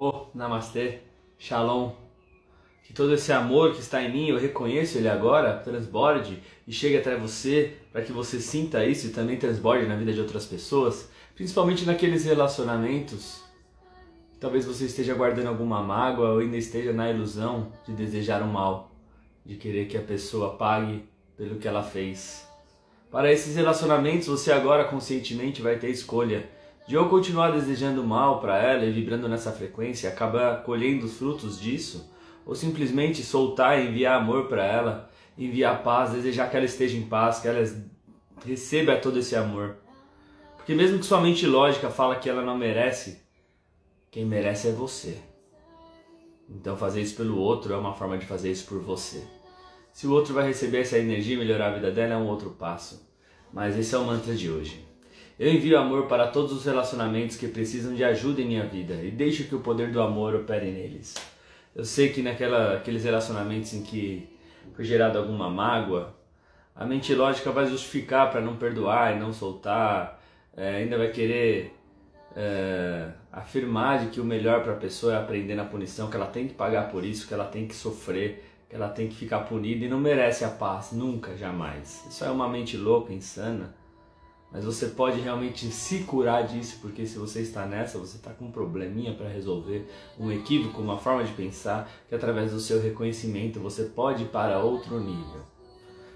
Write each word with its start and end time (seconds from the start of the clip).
Oh, 0.00 0.26
namastê, 0.32 1.00
shalom. 1.40 1.90
Que 2.84 2.92
todo 2.92 3.12
esse 3.14 3.32
amor 3.32 3.72
que 3.72 3.80
está 3.80 4.00
em 4.00 4.12
mim, 4.12 4.28
eu 4.28 4.38
reconheço 4.38 4.96
ele 4.96 5.08
agora, 5.08 5.56
transborde 5.56 6.40
e 6.68 6.72
chegue 6.72 6.96
até 6.96 7.16
você, 7.16 7.76
para 7.90 8.02
que 8.02 8.12
você 8.12 8.38
sinta 8.38 8.86
isso 8.86 9.08
e 9.08 9.10
também 9.10 9.36
transborde 9.36 9.88
na 9.88 9.96
vida 9.96 10.12
de 10.12 10.20
outras 10.20 10.46
pessoas, 10.46 11.10
principalmente 11.34 11.84
naqueles 11.84 12.24
relacionamentos. 12.24 13.42
Talvez 14.38 14.64
você 14.64 14.84
esteja 14.84 15.14
guardando 15.14 15.48
alguma 15.48 15.82
mágoa 15.82 16.30
ou 16.30 16.38
ainda 16.38 16.56
esteja 16.56 16.92
na 16.92 17.10
ilusão 17.10 17.72
de 17.84 17.92
desejar 17.92 18.40
o 18.40 18.46
mal, 18.46 18.92
de 19.44 19.56
querer 19.56 19.88
que 19.88 19.96
a 19.96 20.02
pessoa 20.02 20.54
pague 20.54 21.08
pelo 21.36 21.56
que 21.56 21.66
ela 21.66 21.82
fez. 21.82 22.46
Para 23.10 23.32
esses 23.32 23.56
relacionamentos, 23.56 24.28
você 24.28 24.52
agora 24.52 24.84
conscientemente 24.84 25.60
vai 25.60 25.76
ter 25.76 25.90
escolha 25.90 26.48
de 26.88 26.96
ou 26.96 27.06
continuar 27.06 27.50
desejando 27.50 28.02
mal 28.02 28.40
para 28.40 28.56
ela 28.56 28.82
e 28.82 28.90
vibrando 28.90 29.28
nessa 29.28 29.52
frequência, 29.52 30.08
acabar 30.08 30.62
colhendo 30.62 31.04
os 31.04 31.18
frutos 31.18 31.60
disso, 31.60 32.10
ou 32.46 32.54
simplesmente 32.54 33.22
soltar 33.22 33.78
e 33.78 33.88
enviar 33.88 34.18
amor 34.18 34.46
para 34.46 34.64
ela, 34.64 35.10
enviar 35.36 35.82
paz, 35.82 36.12
desejar 36.12 36.48
que 36.48 36.56
ela 36.56 36.64
esteja 36.64 36.96
em 36.96 37.02
paz, 37.02 37.40
que 37.40 37.46
ela 37.46 37.62
receba 38.42 38.96
todo 38.96 39.18
esse 39.18 39.36
amor. 39.36 39.76
Porque 40.56 40.74
mesmo 40.74 40.98
que 40.98 41.04
sua 41.04 41.20
mente 41.20 41.46
lógica 41.46 41.90
fala 41.90 42.16
que 42.16 42.26
ela 42.26 42.40
não 42.40 42.56
merece, 42.56 43.20
quem 44.10 44.24
merece 44.24 44.68
é 44.68 44.72
você. 44.72 45.18
Então 46.48 46.74
fazer 46.74 47.02
isso 47.02 47.16
pelo 47.16 47.36
outro 47.36 47.74
é 47.74 47.76
uma 47.76 47.92
forma 47.92 48.16
de 48.16 48.24
fazer 48.24 48.50
isso 48.50 48.66
por 48.66 48.80
você. 48.80 49.22
Se 49.92 50.06
o 50.06 50.12
outro 50.12 50.32
vai 50.32 50.46
receber 50.46 50.80
essa 50.80 50.98
energia 50.98 51.34
e 51.34 51.38
melhorar 51.38 51.66
a 51.66 51.74
vida 51.74 51.90
dela 51.90 52.14
é 52.14 52.16
um 52.16 52.28
outro 52.28 52.48
passo. 52.48 53.06
Mas 53.52 53.78
esse 53.78 53.94
é 53.94 53.98
o 53.98 54.06
mantra 54.06 54.34
de 54.34 54.50
hoje. 54.50 54.87
Eu 55.38 55.52
envio 55.52 55.78
amor 55.78 56.06
para 56.06 56.26
todos 56.26 56.50
os 56.50 56.64
relacionamentos 56.64 57.36
que 57.36 57.46
precisam 57.46 57.94
de 57.94 58.02
ajuda 58.02 58.40
em 58.40 58.46
minha 58.46 58.66
vida 58.66 58.94
e 58.94 59.10
deixo 59.12 59.44
que 59.44 59.54
o 59.54 59.60
poder 59.60 59.92
do 59.92 60.02
amor 60.02 60.34
opere 60.34 60.68
neles. 60.68 61.14
Eu 61.76 61.84
sei 61.84 62.08
que 62.08 62.22
naqueles 62.22 63.04
relacionamentos 63.04 63.72
em 63.72 63.84
que 63.84 64.28
foi 64.74 64.84
gerada 64.84 65.16
alguma 65.16 65.48
mágoa, 65.48 66.12
a 66.74 66.84
mente 66.84 67.14
lógica 67.14 67.52
vai 67.52 67.68
justificar 67.68 68.32
para 68.32 68.40
não 68.40 68.56
perdoar 68.56 69.14
e 69.14 69.20
não 69.20 69.32
soltar, 69.32 70.20
é, 70.56 70.78
ainda 70.78 70.98
vai 70.98 71.12
querer 71.12 71.72
é, 72.34 73.08
afirmar 73.30 74.00
de 74.00 74.06
que 74.10 74.20
o 74.20 74.24
melhor 74.24 74.64
para 74.64 74.72
a 74.72 74.76
pessoa 74.76 75.14
é 75.14 75.16
aprender 75.18 75.54
na 75.54 75.64
punição, 75.64 76.10
que 76.10 76.16
ela 76.16 76.26
tem 76.26 76.48
que 76.48 76.54
pagar 76.54 76.90
por 76.90 77.04
isso, 77.04 77.28
que 77.28 77.34
ela 77.34 77.44
tem 77.44 77.68
que 77.68 77.76
sofrer, 77.76 78.44
que 78.68 78.74
ela 78.74 78.88
tem 78.88 79.06
que 79.06 79.14
ficar 79.14 79.40
punida 79.40 79.84
e 79.84 79.88
não 79.88 80.00
merece 80.00 80.44
a 80.44 80.48
paz, 80.48 80.90
nunca, 80.90 81.36
jamais. 81.36 82.04
Isso 82.10 82.24
é 82.24 82.30
uma 82.30 82.48
mente 82.48 82.76
louca, 82.76 83.12
insana 83.12 83.77
mas 84.50 84.64
você 84.64 84.86
pode 84.86 85.20
realmente 85.20 85.66
se 85.66 86.04
curar 86.04 86.46
disso, 86.46 86.78
porque 86.80 87.06
se 87.06 87.18
você 87.18 87.42
está 87.42 87.66
nessa, 87.66 87.98
você 87.98 88.16
está 88.16 88.30
com 88.30 88.46
um 88.46 88.50
probleminha 88.50 89.12
para 89.12 89.28
resolver, 89.28 89.86
um 90.18 90.32
equívoco, 90.32 90.80
uma 90.80 90.96
forma 90.96 91.22
de 91.22 91.32
pensar, 91.32 91.90
que 92.08 92.14
através 92.14 92.52
do 92.52 92.60
seu 92.60 92.80
reconhecimento 92.80 93.60
você 93.60 93.84
pode 93.84 94.24
ir 94.24 94.28
para 94.28 94.58
outro 94.58 94.98
nível. 94.98 95.42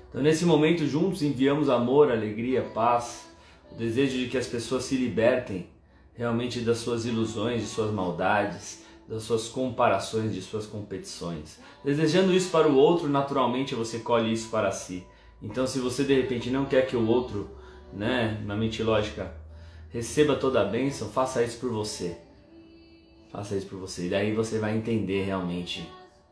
Então, 0.09 0.23
nesse 0.23 0.47
momento, 0.47 0.87
juntos 0.87 1.23
enviamos 1.23 1.69
amor, 1.69 2.11
alegria, 2.11 2.63
paz, 2.63 3.29
o 3.71 3.75
desejo 3.75 4.19
de 4.19 4.29
que 4.29 4.39
as 4.39 4.47
pessoas 4.47 4.85
se 4.85 4.97
libertem 4.97 5.67
realmente 6.15 6.61
das 6.61 6.79
suas 6.79 7.05
ilusões, 7.05 7.63
de 7.63 7.69
suas 7.69 7.91
maldades, 7.91 8.83
das 9.09 9.23
suas 9.25 9.49
comparações, 9.49 10.33
de 10.33 10.41
suas 10.41 10.67
competições. 10.67 11.59
Desejando 11.85 12.33
isso 12.35 12.51
para 12.51 12.69
o 12.69 12.77
outro, 12.77 13.09
naturalmente 13.09 13.75
você 13.75 13.99
colhe 13.99 14.33
isso 14.33 14.49
para 14.49 14.71
si. 14.71 15.05
Então, 15.43 15.67
se 15.67 15.79
você 15.79 16.05
de 16.05 16.15
repente 16.15 16.51
não 16.51 16.65
quer 16.65 16.87
que 16.87 16.97
o 16.97 17.07
outro 17.07 17.51
né, 17.93 18.41
na 18.45 18.57
mente 18.57 18.83
lógica, 18.83 19.33
receba 19.91 20.37
toda 20.37 20.61
a 20.61 20.65
bênção, 20.65 21.09
faça 21.09 21.43
isso 21.43 21.59
por 21.59 21.71
você. 21.71 22.17
Faça 23.31 23.57
isso 23.57 23.67
por 23.67 23.79
você. 23.79 24.07
E 24.07 24.11
daí 24.11 24.33
você 24.33 24.59
vai 24.59 24.77
entender 24.77 25.25
realmente 25.25 25.89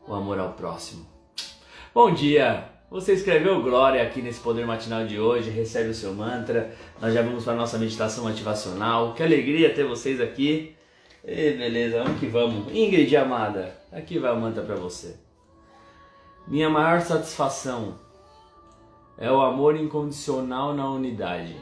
o 0.07 0.13
amor 0.13 0.39
ao 0.39 0.53
próximo. 0.53 1.05
Bom 1.93 2.13
dia! 2.13 2.69
Você 2.91 3.13
escreveu 3.13 3.61
Glória 3.61 4.03
aqui 4.03 4.21
nesse 4.21 4.41
Poder 4.41 4.67
Matinal 4.67 5.07
de 5.07 5.17
hoje, 5.17 5.49
recebe 5.49 5.89
o 5.89 5.93
seu 5.93 6.13
mantra. 6.13 6.75
Nós 7.01 7.13
já 7.13 7.21
vamos 7.21 7.45
para 7.45 7.53
a 7.53 7.55
nossa 7.55 7.77
meditação 7.77 8.25
motivacional. 8.25 9.13
Que 9.13 9.23
alegria 9.23 9.73
ter 9.73 9.85
vocês 9.85 10.19
aqui. 10.19 10.75
E 11.23 11.51
beleza, 11.51 12.03
vamos 12.03 12.19
que 12.19 12.27
vamos. 12.27 12.69
Ingrid 12.75 13.15
amada, 13.15 13.73
aqui 13.91 14.19
vai 14.19 14.33
o 14.33 14.39
mantra 14.39 14.61
para 14.61 14.75
você. 14.75 15.15
Minha 16.45 16.69
maior 16.69 16.99
satisfação 16.99 17.97
é 19.21 19.31
o 19.31 19.39
amor 19.39 19.75
incondicional 19.75 20.73
na 20.73 20.89
unidade. 20.89 21.55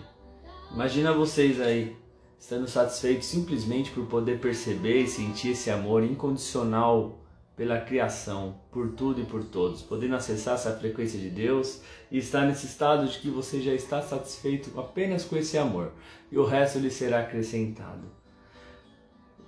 Imagina 0.72 1.12
vocês 1.12 1.60
aí, 1.60 1.94
estando 2.40 2.66
satisfeitos 2.70 3.28
simplesmente 3.28 3.92
por 3.92 4.06
poder 4.06 4.40
perceber 4.40 5.02
e 5.02 5.08
sentir 5.10 5.50
esse 5.50 5.70
amor 5.70 6.02
incondicional 6.02 7.20
pela 7.58 7.82
criação, 7.82 8.56
por 8.72 8.92
tudo 8.92 9.20
e 9.20 9.26
por 9.26 9.44
todos, 9.44 9.82
podendo 9.82 10.16
acessar 10.16 10.54
essa 10.54 10.72
frequência 10.72 11.20
de 11.20 11.30
Deus 11.30 11.82
e 12.10 12.18
estar 12.20 12.46
nesse 12.46 12.66
estado 12.66 13.06
de 13.06 13.20
que 13.20 13.30
você 13.30 13.60
já 13.60 13.74
está 13.74 14.02
satisfeito 14.02 14.80
apenas 14.80 15.26
com 15.26 15.36
esse 15.36 15.58
amor 15.58 15.92
e 16.32 16.38
o 16.38 16.46
resto 16.46 16.80
lhe 16.80 16.90
será 16.90 17.20
acrescentado. 17.20 18.08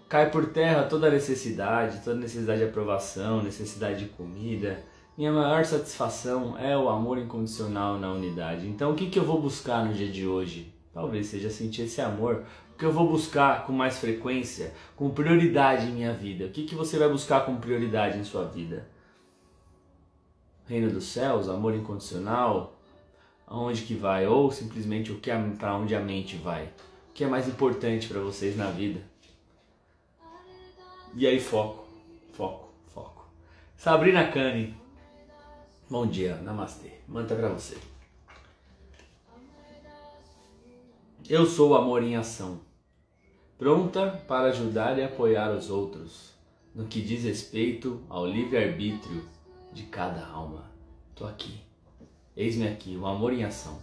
Cai 0.10 0.30
por 0.30 0.48
terra 0.48 0.84
toda 0.84 1.10
necessidade, 1.10 2.04
toda 2.04 2.18
necessidade 2.18 2.60
de 2.60 2.66
aprovação, 2.66 3.42
necessidade 3.42 4.04
de 4.04 4.10
comida, 4.10 4.84
minha 5.18 5.32
maior 5.32 5.66
satisfação 5.66 6.58
é 6.58 6.78
o 6.78 6.90
amor 6.90 7.18
incondicional 7.18 8.00
na 8.00 8.12
unidade. 8.12 8.68
Então, 8.68 8.92
o 8.92 8.96
que, 8.96 9.10
que 9.10 9.20
eu 9.20 9.26
vou 9.26 9.42
buscar 9.42 9.86
no 9.86 9.94
dia 9.94 10.10
de 10.10 10.26
hoje? 10.26 10.74
Talvez 10.94 11.28
seja 11.28 11.50
sentir 11.50 11.84
esse 11.84 12.02
amor. 12.02 12.46
O 12.74 12.78
que 12.78 12.86
eu 12.86 12.92
vou 12.92 13.08
buscar 13.08 13.66
com 13.66 13.74
mais 13.74 14.00
frequência, 14.00 14.74
com 14.96 15.10
prioridade 15.10 15.88
em 15.88 15.94
minha 15.94 16.14
vida? 16.14 16.46
O 16.46 16.50
que, 16.50 16.64
que 16.66 16.76
você 16.76 16.98
vai 16.98 17.10
buscar 17.10 17.46
com 17.46 17.58
prioridade 17.58 18.18
em 18.18 18.24
sua 18.24 18.46
vida? 18.46 18.88
Reino 20.66 20.90
dos 20.90 21.06
céus, 21.06 21.50
amor 21.50 21.76
incondicional, 21.76 22.80
aonde 23.46 23.82
que 23.84 23.94
vai? 23.94 24.26
Ou 24.26 24.50
simplesmente 24.52 25.12
o 25.12 25.20
que 25.20 25.30
para 25.60 25.76
onde 25.76 25.94
a 25.94 26.00
mente 26.00 26.38
vai? 26.38 26.64
O 27.10 27.14
que 27.14 27.24
é 27.24 27.28
mais 27.28 27.48
importante 27.48 28.08
para 28.08 28.22
vocês 28.22 28.56
na 28.56 28.72
vida? 28.72 29.02
E 31.14 31.28
aí 31.28 31.40
foco, 31.42 31.86
foco, 32.32 32.70
foco. 32.94 33.28
Sabrina 33.76 34.32
Cani, 34.32 34.81
Bom 35.92 36.08
dia, 36.08 36.38
namastê. 36.38 36.90
Manta 37.06 37.36
para 37.36 37.50
você. 37.50 37.78
Eu 41.28 41.46
sou 41.46 41.72
o 41.72 41.76
amor 41.76 42.02
em 42.02 42.16
ação, 42.16 42.62
pronta 43.58 44.10
para 44.26 44.52
ajudar 44.52 44.98
e 44.98 45.04
apoiar 45.04 45.52
os 45.52 45.70
outros 45.70 46.32
no 46.74 46.86
que 46.86 47.02
diz 47.02 47.26
respeito 47.26 48.02
ao 48.08 48.26
livre-arbítrio 48.26 49.28
de 49.74 49.84
cada 49.84 50.26
alma. 50.26 50.72
Tô 51.14 51.26
aqui. 51.26 51.60
Eis-me 52.38 52.70
aqui, 52.70 52.96
o 52.96 53.06
amor 53.06 53.34
em 53.34 53.44
ação. 53.44 53.78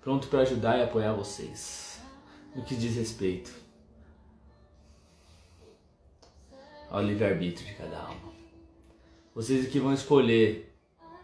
Pronto 0.00 0.28
para 0.28 0.40
ajudar 0.40 0.78
e 0.78 0.82
apoiar 0.82 1.12
vocês 1.12 2.00
no 2.56 2.64
que 2.64 2.74
diz 2.74 2.96
respeito 2.96 3.52
ao 6.88 7.02
livre-arbítrio 7.02 7.66
de 7.66 7.74
cada 7.74 7.98
alma. 7.98 8.37
Vocês 9.34 9.68
que 9.68 9.78
vão 9.78 9.92
escolher 9.92 10.74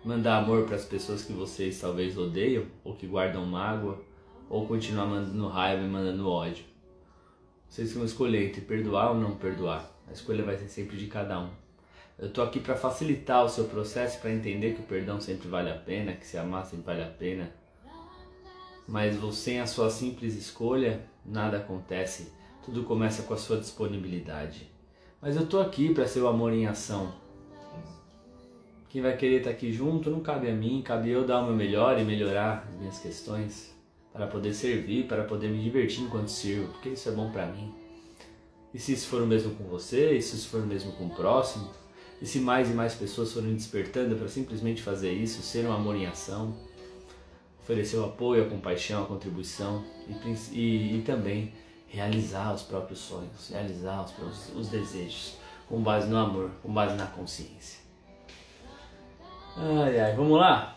mandar 0.04 0.36
amor 0.36 0.66
para 0.66 0.76
as 0.76 0.84
pessoas 0.84 1.24
que 1.24 1.32
vocês 1.32 1.80
talvez 1.80 2.16
odeiam, 2.18 2.66
ou 2.84 2.94
que 2.94 3.06
guardam 3.06 3.44
mágoa, 3.46 4.00
ou 4.48 4.66
continuar 4.66 5.06
mandando 5.06 5.48
raiva 5.48 5.82
e 5.82 5.88
mandando 5.88 6.28
ódio. 6.28 6.64
Vocês 7.68 7.90
que 7.90 7.96
vão 7.96 8.04
escolher 8.04 8.46
entre 8.46 8.60
perdoar 8.60 9.10
ou 9.10 9.16
não 9.16 9.36
perdoar. 9.36 9.90
A 10.06 10.12
escolha 10.12 10.44
vai 10.44 10.56
ser 10.56 10.68
sempre 10.68 10.96
de 10.96 11.06
cada 11.06 11.40
um. 11.40 11.50
Eu 12.18 12.28
estou 12.28 12.44
aqui 12.44 12.60
para 12.60 12.76
facilitar 12.76 13.44
o 13.44 13.48
seu 13.48 13.64
processo, 13.64 14.20
para 14.20 14.30
entender 14.30 14.74
que 14.74 14.82
o 14.82 14.86
perdão 14.86 15.18
sempre 15.18 15.48
vale 15.48 15.70
a 15.70 15.76
pena, 15.76 16.12
que 16.12 16.26
se 16.26 16.36
amar 16.36 16.66
sempre 16.66 16.84
vale 16.84 17.02
a 17.02 17.08
pena. 17.08 17.52
Mas 18.86 19.16
sem 19.34 19.60
a 19.60 19.66
sua 19.66 19.90
simples 19.90 20.36
escolha, 20.36 21.04
nada 21.24 21.56
acontece. 21.56 22.30
Tudo 22.64 22.84
começa 22.84 23.22
com 23.22 23.34
a 23.34 23.38
sua 23.38 23.56
disponibilidade. 23.56 24.70
Mas 25.20 25.34
eu 25.36 25.42
estou 25.42 25.60
aqui 25.60 25.92
para 25.92 26.06
ser 26.06 26.20
o 26.20 26.28
amor 26.28 26.52
em 26.52 26.66
ação 26.66 27.23
quem 28.94 29.02
vai 29.02 29.16
querer 29.16 29.38
estar 29.38 29.50
aqui 29.50 29.72
junto 29.72 30.08
não 30.08 30.20
cabe 30.20 30.48
a 30.48 30.54
mim, 30.54 30.80
cabe 30.80 31.10
eu 31.10 31.26
dar 31.26 31.40
o 31.40 31.46
meu 31.46 31.56
melhor 31.56 31.98
e 31.98 32.04
melhorar 32.04 32.64
as 32.68 32.78
minhas 32.78 32.96
questões 32.96 33.74
para 34.12 34.28
poder 34.28 34.54
servir, 34.54 35.08
para 35.08 35.24
poder 35.24 35.48
me 35.48 35.60
divertir 35.60 36.04
enquanto 36.04 36.28
sirvo, 36.28 36.68
porque 36.68 36.90
isso 36.90 37.08
é 37.08 37.12
bom 37.12 37.28
para 37.32 37.44
mim. 37.44 37.74
E 38.72 38.78
se 38.78 38.92
isso 38.92 39.08
for 39.08 39.20
o 39.20 39.26
mesmo 39.26 39.52
com 39.56 39.64
você, 39.64 40.16
e 40.16 40.22
se 40.22 40.36
isso 40.36 40.48
for 40.48 40.60
o 40.60 40.66
mesmo 40.66 40.92
com 40.92 41.06
o 41.06 41.10
próximo, 41.10 41.68
e 42.22 42.24
se 42.24 42.38
mais 42.38 42.70
e 42.70 42.72
mais 42.72 42.94
pessoas 42.94 43.32
forem 43.32 43.52
despertando 43.52 44.14
para 44.14 44.28
simplesmente 44.28 44.80
fazer 44.80 45.12
isso, 45.12 45.42
ser 45.42 45.66
um 45.66 45.72
amor 45.72 45.96
em 45.96 46.06
ação, 46.06 46.54
oferecer 47.60 47.96
o 47.96 48.04
apoio, 48.04 48.44
a 48.44 48.48
compaixão, 48.48 49.02
a 49.02 49.06
contribuição 49.06 49.84
e, 50.06 50.56
e, 50.56 50.98
e 50.98 51.02
também 51.02 51.52
realizar 51.88 52.54
os 52.54 52.62
próprios 52.62 53.00
sonhos, 53.00 53.50
realizar 53.50 54.04
os, 54.04 54.54
os 54.54 54.68
desejos 54.68 55.36
com 55.68 55.82
base 55.82 56.08
no 56.08 56.16
amor, 56.16 56.52
com 56.62 56.72
base 56.72 56.94
na 56.94 57.06
consciência. 57.06 57.83
Ai, 59.56 60.00
ai, 60.00 60.16
vamos 60.16 60.38
lá? 60.38 60.76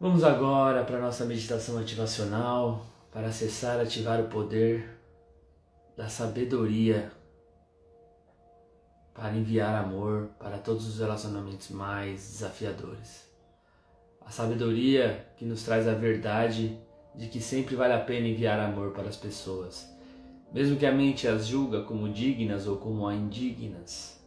Vamos 0.00 0.22
agora 0.22 0.84
para 0.84 0.98
a 0.98 1.00
nossa 1.00 1.24
meditação 1.24 1.76
ativacional 1.76 2.86
para 3.12 3.26
acessar, 3.26 3.80
ativar 3.80 4.20
o 4.20 4.28
poder 4.28 4.96
da 5.96 6.08
sabedoria 6.08 7.17
para 9.18 9.36
enviar 9.36 9.74
amor 9.74 10.30
para 10.38 10.58
todos 10.58 10.86
os 10.86 11.00
relacionamentos 11.00 11.70
mais 11.70 12.20
desafiadores. 12.20 13.28
A 14.24 14.30
sabedoria 14.30 15.26
que 15.36 15.44
nos 15.44 15.64
traz 15.64 15.88
a 15.88 15.94
verdade 15.94 16.78
de 17.16 17.26
que 17.26 17.40
sempre 17.40 17.74
vale 17.74 17.94
a 17.94 17.98
pena 17.98 18.28
enviar 18.28 18.60
amor 18.60 18.92
para 18.92 19.08
as 19.08 19.16
pessoas, 19.16 19.92
mesmo 20.52 20.76
que 20.76 20.86
a 20.86 20.92
mente 20.92 21.26
as 21.26 21.48
julga 21.48 21.82
como 21.82 22.08
dignas 22.08 22.68
ou 22.68 22.76
como 22.76 23.10
indignas. 23.10 24.24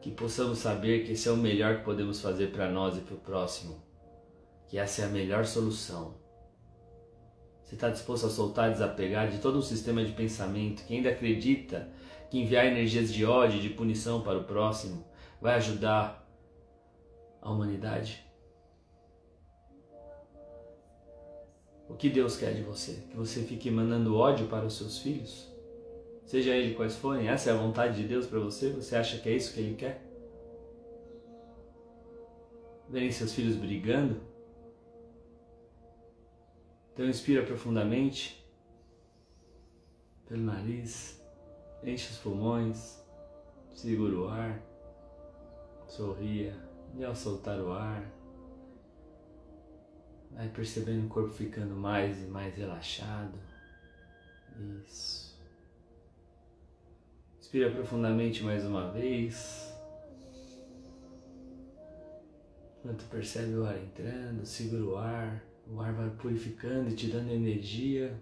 Que 0.00 0.10
possamos 0.10 0.58
saber 0.58 1.04
que 1.04 1.12
esse 1.12 1.28
é 1.28 1.30
o 1.30 1.36
melhor 1.36 1.78
que 1.78 1.84
podemos 1.84 2.22
fazer 2.22 2.52
para 2.52 2.70
nós 2.70 2.96
e 2.96 3.00
para 3.02 3.14
o 3.14 3.18
próximo, 3.18 3.82
que 4.66 4.78
essa 4.78 5.02
é 5.02 5.04
a 5.04 5.08
melhor 5.08 5.44
solução. 5.44 6.14
Você 7.62 7.74
está 7.74 7.90
disposto 7.90 8.26
a 8.26 8.30
soltar 8.30 8.72
desapegar 8.72 9.28
de 9.28 9.38
todo 9.38 9.58
um 9.58 9.62
sistema 9.62 10.02
de 10.02 10.12
pensamento 10.12 10.84
que 10.86 10.94
ainda 10.94 11.10
acredita 11.10 11.86
que 12.32 12.38
enviar 12.38 12.64
energias 12.64 13.12
de 13.12 13.26
ódio 13.26 13.60
de 13.60 13.68
punição 13.68 14.22
para 14.22 14.38
o 14.38 14.44
próximo 14.44 15.04
vai 15.38 15.52
ajudar 15.56 16.26
a 17.42 17.50
humanidade? 17.52 18.26
O 21.90 21.94
que 21.94 22.08
Deus 22.08 22.38
quer 22.38 22.54
de 22.54 22.62
você? 22.62 23.04
Que 23.10 23.18
você 23.18 23.42
fique 23.42 23.70
mandando 23.70 24.16
ódio 24.16 24.46
para 24.46 24.64
os 24.64 24.78
seus 24.78 24.98
filhos? 25.00 25.52
Seja 26.24 26.56
ele 26.56 26.74
quais 26.74 26.96
forem, 26.96 27.28
essa 27.28 27.50
é 27.50 27.52
a 27.52 27.56
vontade 27.56 28.00
de 28.00 28.08
Deus 28.08 28.26
para 28.26 28.38
você? 28.38 28.70
Você 28.70 28.96
acha 28.96 29.18
que 29.18 29.28
é 29.28 29.36
isso 29.36 29.52
que 29.52 29.60
Ele 29.60 29.74
quer? 29.74 30.02
Verem 32.88 33.12
seus 33.12 33.34
filhos 33.34 33.56
brigando? 33.56 34.22
Então 36.94 37.06
inspira 37.06 37.44
profundamente 37.44 38.42
pelo 40.26 40.44
nariz. 40.44 41.21
Enche 41.84 42.10
os 42.10 42.18
pulmões, 42.18 43.02
segura 43.74 44.14
o 44.14 44.28
ar, 44.28 44.62
sorria 45.88 46.56
e 46.96 47.04
ao 47.04 47.14
soltar 47.14 47.58
o 47.60 47.72
ar, 47.72 48.08
vai 50.30 50.48
percebendo 50.48 51.06
o 51.06 51.08
corpo 51.08 51.30
ficando 51.30 51.74
mais 51.74 52.22
e 52.22 52.26
mais 52.26 52.54
relaxado. 52.54 53.38
Isso. 54.86 55.36
Inspira 57.40 57.70
profundamente 57.70 58.42
mais 58.42 58.64
uma 58.64 58.90
vez. 58.90 59.72
Enquanto 62.78 63.04
percebe 63.10 63.54
o 63.54 63.64
ar 63.64 63.76
entrando, 63.76 64.44
segura 64.46 64.84
o 64.84 64.96
ar, 64.96 65.44
o 65.68 65.80
ar 65.80 65.92
vai 65.92 66.10
purificando 66.10 66.90
e 66.90 66.96
te 66.96 67.08
dando 67.08 67.30
energia. 67.30 68.16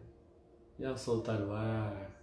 E 0.79 0.85
ao 0.85 0.97
soltar 0.97 1.41
o 1.43 1.53
ar, 1.53 2.20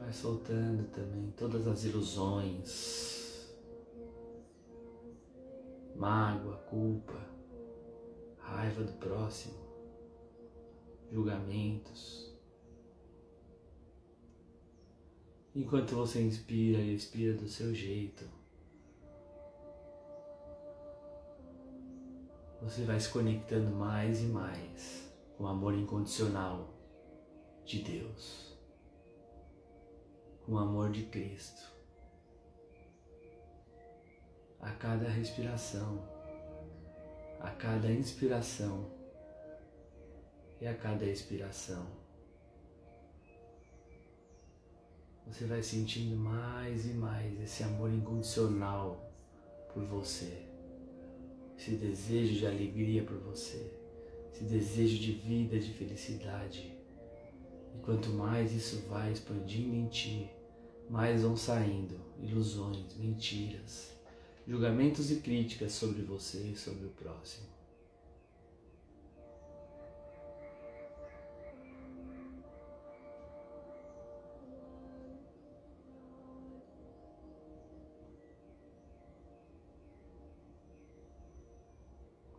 Vai 0.00 0.12
soltando 0.14 0.90
também 0.90 1.30
todas 1.36 1.66
as 1.66 1.84
ilusões, 1.84 3.54
mágoa, 5.94 6.56
culpa, 6.56 7.20
raiva 8.38 8.82
do 8.82 8.94
próximo, 8.94 9.54
julgamentos. 11.12 12.34
Enquanto 15.54 15.94
você 15.94 16.22
inspira 16.22 16.80
e 16.80 16.94
expira 16.94 17.34
do 17.34 17.46
seu 17.46 17.74
jeito, 17.74 18.24
você 22.62 22.84
vai 22.84 22.98
se 22.98 23.10
conectando 23.10 23.70
mais 23.76 24.22
e 24.22 24.26
mais 24.26 25.12
com 25.36 25.44
o 25.44 25.46
amor 25.46 25.74
incondicional 25.74 26.72
de 27.64 27.82
Deus 27.82 28.49
o 30.50 30.58
amor 30.58 30.90
de 30.90 31.04
Cristo. 31.04 31.70
A 34.58 34.72
cada 34.72 35.08
respiração, 35.08 36.02
a 37.38 37.50
cada 37.50 37.88
inspiração 37.88 38.90
e 40.60 40.66
a 40.66 40.74
cada 40.74 41.04
expiração, 41.06 41.86
você 45.24 45.44
vai 45.44 45.62
sentindo 45.62 46.16
mais 46.16 46.84
e 46.84 46.94
mais 46.94 47.40
esse 47.40 47.62
amor 47.62 47.92
incondicional 47.92 49.08
por 49.72 49.84
você, 49.84 50.46
esse 51.56 51.76
desejo 51.76 52.40
de 52.40 52.46
alegria 52.48 53.04
por 53.04 53.18
você, 53.18 53.72
esse 54.32 54.42
desejo 54.42 54.98
de 54.98 55.12
vida, 55.12 55.60
de 55.60 55.72
felicidade. 55.72 56.76
E 57.72 57.78
quanto 57.78 58.08
mais 58.10 58.52
isso 58.52 58.84
vai 58.88 59.12
expandindo 59.12 59.76
em 59.76 59.86
ti, 59.86 60.39
mais 60.90 61.22
vão 61.22 61.36
saindo 61.36 62.00
ilusões, 62.18 62.96
mentiras, 62.96 63.96
julgamentos 64.44 65.08
e 65.12 65.20
críticas 65.20 65.70
sobre 65.70 66.02
você 66.02 66.38
e 66.38 66.56
sobre 66.56 66.84
o 66.84 66.90
próximo. 66.90 67.46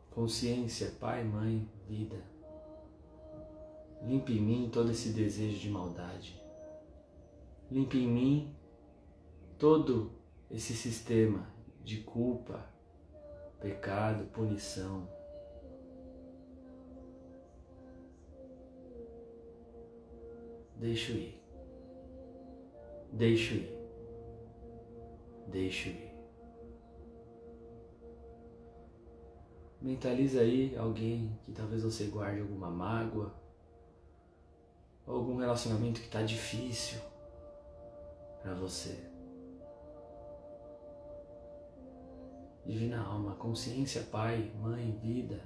Consciência, 0.10 0.92
pai, 1.00 1.24
mãe, 1.24 1.66
vida. 1.88 2.22
Limpe 4.04 4.34
em 4.34 4.42
mim 4.42 4.70
todo 4.72 4.92
esse 4.92 5.10
desejo 5.14 5.58
de 5.58 5.70
maldade. 5.70 6.41
Limpe 7.72 8.00
em 8.00 8.08
mim 8.08 8.56
todo 9.58 10.12
esse 10.50 10.74
sistema 10.74 11.48
de 11.86 12.02
culpa, 12.02 12.70
pecado, 13.62 14.26
punição. 14.26 15.08
Deixo 20.76 21.14
ir. 21.14 21.42
Deixo 23.14 23.54
ir. 23.54 23.74
Deixo 25.48 25.88
ir. 25.88 26.12
Mentaliza 29.82 30.42
aí 30.42 30.76
alguém 30.76 31.40
que 31.46 31.54
talvez 31.54 31.84
você 31.84 32.04
guarde 32.08 32.42
alguma 32.42 32.70
mágoa, 32.70 33.34
algum 35.08 35.38
relacionamento 35.38 36.02
que 36.02 36.08
está 36.08 36.22
difícil 36.22 37.11
para 38.42 38.54
você. 38.56 39.12
Divina 42.66 43.04
alma, 43.04 43.36
consciência, 43.36 44.04
Pai, 44.04 44.52
Mãe, 44.60 44.92
vida, 45.02 45.42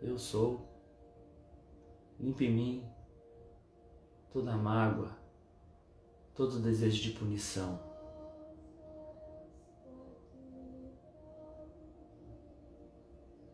eu 0.00 0.18
sou. 0.18 0.68
Limpe 2.18 2.46
em 2.46 2.54
mim 2.54 2.92
toda 4.32 4.56
mágoa, 4.56 5.16
todo 6.34 6.60
desejo 6.60 7.02
de 7.02 7.10
punição. 7.10 7.78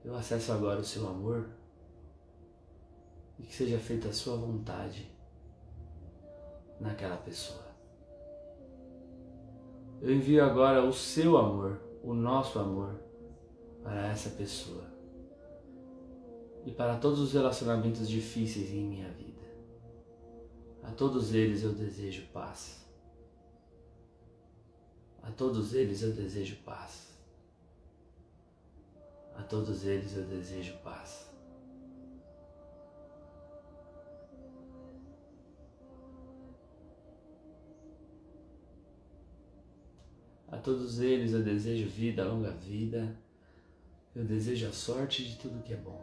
Eu 0.04 0.14
acesso 0.14 0.52
agora 0.52 0.80
o 0.80 0.84
seu 0.84 1.06
amor 1.06 1.50
e 3.38 3.42
que 3.42 3.54
seja 3.54 3.78
feita 3.78 4.08
a 4.08 4.12
sua 4.12 4.36
vontade 4.36 5.10
naquela 6.80 7.16
pessoa. 7.16 7.67
Eu 10.00 10.14
envio 10.14 10.44
agora 10.44 10.84
o 10.84 10.92
seu 10.92 11.36
amor, 11.36 11.80
o 12.02 12.14
nosso 12.14 12.58
amor, 12.58 12.94
para 13.82 14.06
essa 14.08 14.30
pessoa 14.30 14.84
e 16.64 16.70
para 16.70 16.98
todos 16.98 17.18
os 17.18 17.32
relacionamentos 17.32 18.08
difíceis 18.08 18.70
em 18.70 18.84
minha 18.84 19.10
vida. 19.10 19.38
A 20.82 20.90
todos 20.90 21.34
eles 21.34 21.62
eu 21.62 21.72
desejo 21.72 22.26
paz. 22.32 22.84
A 25.22 25.30
todos 25.30 25.74
eles 25.74 26.02
eu 26.02 26.12
desejo 26.12 26.56
paz. 26.64 27.08
A 29.34 29.42
todos 29.42 29.84
eles 29.84 30.16
eu 30.16 30.24
desejo 30.24 30.76
paz. 30.78 31.27
A 40.50 40.56
todos 40.56 40.98
eles 40.98 41.32
eu 41.32 41.42
desejo 41.42 41.88
vida, 41.88 42.24
longa 42.24 42.50
vida. 42.52 43.14
Eu 44.14 44.24
desejo 44.24 44.66
a 44.66 44.72
sorte 44.72 45.24
de 45.24 45.36
tudo 45.36 45.62
que 45.62 45.74
é 45.74 45.76
bom. 45.76 46.00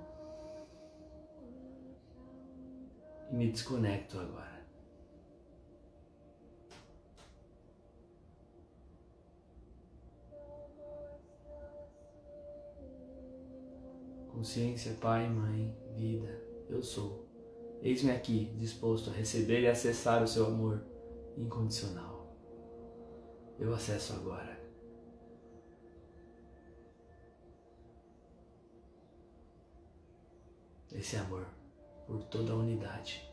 E 3.31 3.35
me 3.35 3.51
desconecto 3.51 4.19
agora. 4.19 4.55
Consciência, 14.29 14.93
Pai, 15.01 15.27
Mãe, 15.27 15.75
Vida, 15.95 16.39
eu 16.69 16.83
sou. 16.83 17.25
Eis-me 17.81 18.11
aqui, 18.11 18.53
disposto 18.57 19.09
a 19.09 19.13
receber 19.13 19.61
e 19.61 19.67
acessar 19.67 20.21
o 20.21 20.27
seu 20.27 20.45
amor 20.45 20.83
incondicional. 21.35 22.14
Eu 23.59 23.74
acesso 23.74 24.13
agora. 24.13 24.59
Esse 30.91 31.17
amor 31.17 31.45
por 32.07 32.24
toda 32.25 32.53
a 32.53 32.55
unidade, 32.55 33.27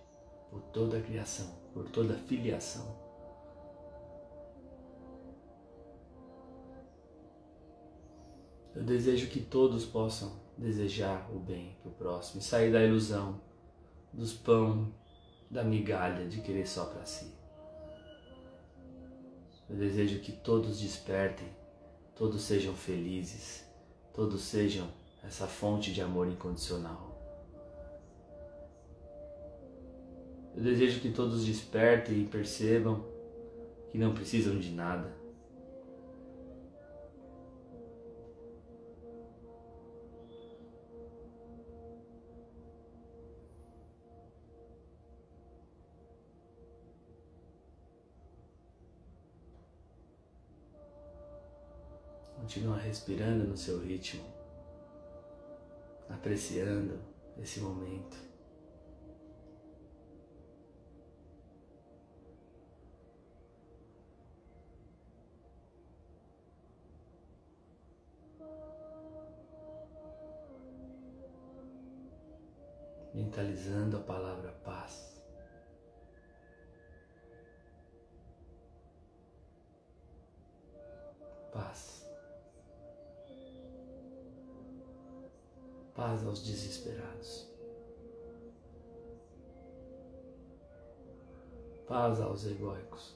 por 0.50 0.60
toda 0.72 0.98
a 0.98 1.02
criação, 1.02 1.46
por 1.72 1.88
toda 1.90 2.14
a 2.14 2.18
filiação. 2.18 3.00
Eu 8.74 8.82
desejo 8.82 9.28
que 9.28 9.40
todos 9.40 9.84
possam 9.84 10.40
desejar 10.56 11.30
o 11.30 11.38
bem 11.38 11.76
para 11.82 11.90
o 11.90 11.94
próximo 11.94 12.40
e 12.40 12.44
sair 12.44 12.72
da 12.72 12.82
ilusão 12.82 13.40
dos 14.12 14.32
pão, 14.32 14.92
da 15.50 15.62
migalha 15.62 16.26
de 16.26 16.40
querer 16.40 16.66
só 16.66 16.86
para 16.86 17.04
si. 17.04 17.41
Eu 19.68 19.76
desejo 19.76 20.20
que 20.20 20.32
todos 20.32 20.80
despertem, 20.80 21.48
todos 22.14 22.42
sejam 22.42 22.74
felizes, 22.74 23.64
todos 24.12 24.42
sejam 24.42 24.88
essa 25.24 25.46
fonte 25.46 25.92
de 25.92 26.00
amor 26.00 26.28
incondicional. 26.28 27.10
Eu 30.54 30.62
desejo 30.62 31.00
que 31.00 31.10
todos 31.10 31.46
despertem 31.46 32.20
e 32.20 32.26
percebam 32.26 33.04
que 33.90 33.96
não 33.98 34.12
precisam 34.12 34.58
de 34.58 34.70
nada. 34.70 35.21
Continua 52.42 52.76
respirando 52.76 53.44
no 53.44 53.56
seu 53.56 53.78
ritmo, 53.78 54.24
apreciando 56.10 56.98
esse 57.40 57.60
momento. 57.60 58.16
mentalizando 73.14 73.98
a 73.98 74.00
palavra 74.00 74.50
Paz 86.02 86.26
aos 86.26 86.42
desesperados. 86.42 87.48
Paz 91.86 92.20
aos 92.20 92.44
egóicos. 92.44 93.14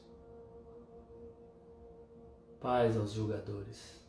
Paz 2.61 2.97
aos 2.97 3.17
julgadores. 3.17 4.07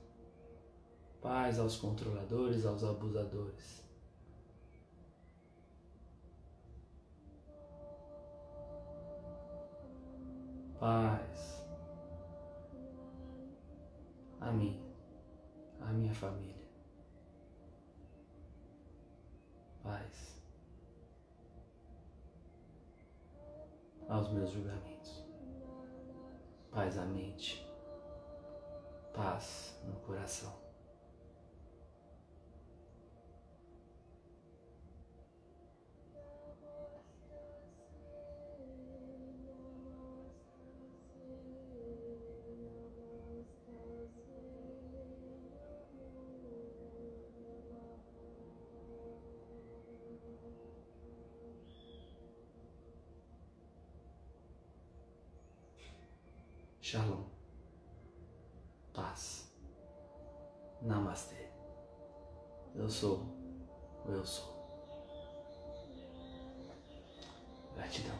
Paz 1.19 1.57
aos 1.57 1.77
controladores, 1.77 2.67
aos 2.67 2.83
abusadores. 2.83 3.83
paz 10.79 11.65
a 14.39 14.51
mim, 14.51 14.79
a 15.81 15.91
minha 15.91 16.13
família. 16.13 16.57
Paz 19.87 20.37
aos 24.09 24.29
meus 24.31 24.51
julgamentos. 24.51 25.25
Paz 26.71 26.97
à 26.97 27.05
mente. 27.05 27.67
Paz 29.13 29.75
no 29.85 29.95
coração. 30.01 30.66
Shalom. 56.89 57.21
Paz. 58.93 59.51
Namastê. 60.81 61.35
Eu 62.73 62.89
sou 62.89 63.25
o 64.05 64.11
eu 64.13 64.25
sou. 64.25 64.55
Gratidão. 67.75 68.15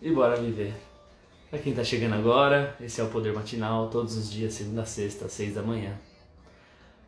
E 0.00 0.12
bora 0.12 0.40
viver. 0.40 0.72
Para 1.50 1.58
quem 1.58 1.72
está 1.72 1.82
chegando 1.82 2.14
agora, 2.14 2.76
esse 2.80 3.00
é 3.00 3.04
o 3.04 3.10
Poder 3.10 3.34
Matinal, 3.34 3.90
todos 3.90 4.16
os 4.16 4.30
dias, 4.30 4.54
segunda 4.54 4.82
a 4.82 4.86
sexta, 4.86 5.24
às 5.24 5.32
seis 5.32 5.56
da 5.56 5.62
manhã. 5.64 5.98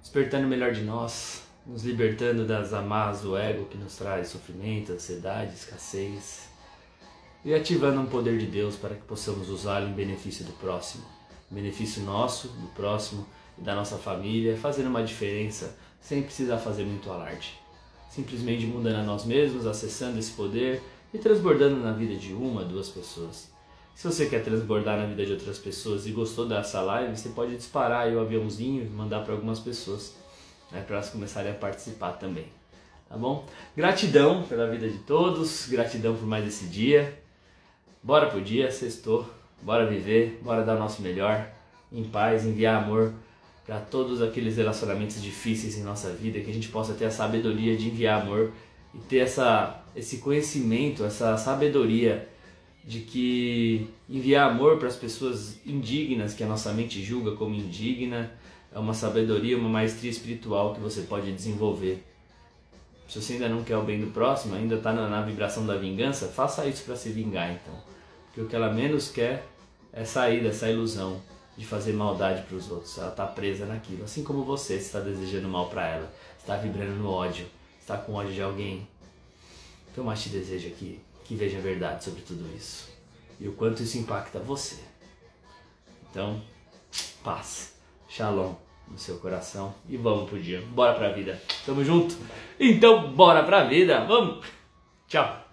Despertando 0.01 0.45
o 0.45 0.51
melhor 0.51 0.73
de 0.73 0.83
nós, 0.83 1.44
nos 1.67 1.83
libertando 1.83 2.47
das 2.47 2.73
amarras 2.73 3.23
do 3.23 3.37
ego 3.37 3.65
que 3.67 3.79
nos 3.79 3.97
traz 3.97 4.29
sofrimento, 4.29 4.93
ansiedade, 4.93 5.55
escassez 5.55 6.49
e 7.45 7.55
ativando 7.55 8.01
um 8.01 8.07
poder 8.07 8.39
de 8.39 8.47
Deus 8.47 8.77
para 8.77 8.95
que 8.95 9.03
possamos 9.03 9.49
usá-lo 9.49 9.89
em 9.89 9.93
benefício 9.93 10.45
do 10.45 10.53
próximo, 10.53 11.05
benefício 11.51 12.03
nosso, 12.03 12.49
do 12.49 12.69
próximo 12.69 13.27
e 13.59 13.63
da 13.63 13.75
nossa 13.75 13.97
família, 13.97 14.57
fazendo 14.57 14.89
uma 14.89 15.03
diferença 15.03 15.77
sem 16.01 16.23
precisar 16.23 16.59
fazer 16.59 16.85
muito 16.85 17.11
alarde. 17.11 17.59
Simplesmente 18.11 18.67
mudando 18.67 18.97
a 18.97 19.03
nós 19.03 19.25
mesmos, 19.25 19.67
acessando 19.67 20.19
esse 20.19 20.33
poder 20.33 20.83
e 21.13 21.19
transbordando 21.19 21.77
na 21.77 21.93
vida 21.93 22.15
de 22.15 22.33
uma, 22.33 22.65
duas 22.65 22.89
pessoas. 22.89 23.53
Se 23.95 24.07
você 24.07 24.27
quer 24.27 24.43
transbordar 24.43 24.99
na 24.99 25.07
vida 25.07 25.25
de 25.25 25.33
outras 25.33 25.59
pessoas 25.59 26.07
e 26.07 26.11
gostou 26.11 26.47
dessa 26.47 26.81
live, 26.83 27.17
você 27.17 27.29
pode 27.31 27.57
disparar 27.57 28.13
o 28.13 28.21
aviãozinho 28.21 28.85
e 28.85 28.89
mandar 28.89 29.21
para 29.25 29.33
algumas 29.33 29.61
pessoas 29.61 30.15
né, 30.75 30.83
para 30.83 30.97
elas 30.97 31.09
começarem 31.09 31.53
a 31.53 31.55
participar 31.55 32.13
também. 32.15 32.47
Tá 33.09 33.17
bom? 33.17 33.47
Gratidão 33.77 34.43
pela 34.43 34.69
vida 34.69 34.89
de 34.89 34.99
todos, 34.99 35.69
gratidão 35.69 36.17
por 36.17 36.27
mais 36.27 36.45
esse 36.47 36.65
dia. 36.65 37.17
Bora 38.03 38.27
pro 38.27 38.41
dia, 38.41 38.71
sextou, 38.71 39.31
bora 39.63 39.87
viver, 39.87 40.41
bora 40.43 40.65
dar 40.65 40.75
o 40.75 40.79
nosso 40.79 41.01
melhor, 41.01 41.49
em 41.93 42.03
paz, 42.05 42.45
enviar 42.45 42.83
amor 42.83 43.15
para 43.65 43.79
todos 43.79 44.21
aqueles 44.21 44.57
relacionamentos 44.57 45.23
difíceis 45.23 45.79
em 45.79 45.83
nossa 45.83 46.11
vida, 46.11 46.41
que 46.41 46.51
a 46.51 46.53
gente 46.53 46.69
possa 46.69 46.93
ter 46.93 47.07
a 47.07 47.11
sabedoria 47.11 47.77
de 47.77 47.89
enviar 47.89 48.21
amor 48.21 48.53
e 48.95 48.99
ter 48.99 49.19
essa, 49.19 49.83
esse 49.97 50.19
conhecimento, 50.19 51.05
essa 51.05 51.37
sabedoria 51.39 52.29
de 52.85 53.01
que 53.01 53.89
enviar 54.11 54.51
amor 54.51 54.79
para 54.79 54.89
as 54.89 54.97
pessoas 54.97 55.57
indignas 55.65 56.35
que 56.35 56.45
a 56.45 56.47
nossa 56.47 56.73
mente 56.73 57.03
julga 57.03 57.33
como 57.33 57.55
indigna 57.55 58.31
é 58.75 58.79
uma 58.79 58.93
sabedoria, 58.93 59.57
uma 59.57 59.69
maestria 59.69 60.11
espiritual 60.11 60.75
que 60.75 60.81
você 60.81 61.03
pode 61.03 61.33
desenvolver. 61.33 62.05
Se 63.09 63.23
você 63.23 63.35
ainda 63.35 63.49
não 63.49 63.63
quer 63.63 63.77
o 63.77 63.83
bem 63.83 64.01
do 64.01 64.09
próximo, 64.09 64.57
ainda 64.57 64.75
está 64.75 64.93
na, 64.93 65.09
na, 65.09 65.23
vibração 65.23 65.65
da 65.65 65.77
vingança, 65.77 66.27
faça 66.27 66.67
isso 66.67 66.83
para 66.83 66.97
se 66.97 67.11
vingar 67.11 67.53
então. 67.53 67.75
Porque 68.27 68.41
o 68.41 68.49
que 68.49 68.57
ela 68.57 68.73
menos 68.73 69.09
quer 69.11 69.47
é 69.93 70.05
sair 70.05 70.43
dessa 70.43 70.69
ilusão 70.69 71.23
de 71.57 71.65
fazer 71.65 71.93
maldade 71.93 72.43
para 72.43 72.57
os 72.57 72.69
outros. 72.69 72.99
Ela 72.99 73.11
está 73.11 73.25
presa 73.25 73.65
naquilo, 73.65 74.03
assim 74.03 74.25
como 74.25 74.43
você 74.43 74.75
está 74.75 74.99
desejando 74.99 75.49
mal 75.49 75.69
para 75.69 75.87
ela, 75.87 76.13
está 76.37 76.57
vibrando 76.57 76.97
no 76.97 77.09
ódio, 77.09 77.47
está 77.81 77.97
com 77.97 78.15
ódio 78.15 78.35
de 78.35 78.43
alguém. 78.43 78.89
Então, 79.93 80.03
mais 80.03 80.21
te 80.21 80.31
desejo 80.31 80.67
aqui 80.67 81.01
que 81.25 81.37
veja 81.37 81.59
a 81.59 81.61
verdade 81.61 82.03
sobre 82.03 82.23
tudo 82.23 82.45
isso 82.57 82.93
e 83.39 83.47
o 83.47 83.53
quanto 83.53 83.85
isso 83.85 83.97
impacta 83.99 84.41
você. 84.41 84.83
Então, 86.11 86.43
paz, 87.23 87.75
shalom 88.09 88.64
no 88.89 88.99
seu 88.99 89.19
coração 89.19 89.75
e 89.89 89.97
vamos 89.97 90.29
pro 90.29 90.41
dia. 90.41 90.63
Bora 90.73 90.95
pra 90.95 91.11
vida. 91.11 91.41
Tamo 91.65 91.85
junto? 91.85 92.17
Então 92.59 93.13
bora 93.13 93.43
pra 93.43 93.65
vida. 93.65 94.05
Vamos. 94.05 94.45
Tchau. 95.09 95.44